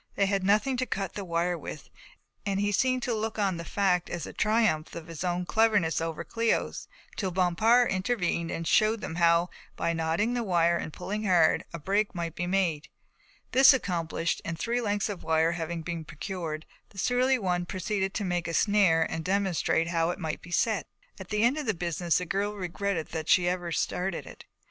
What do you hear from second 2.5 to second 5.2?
he seemed to look on the fact as a triumph of